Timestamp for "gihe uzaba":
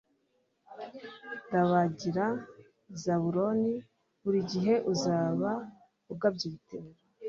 4.51-5.49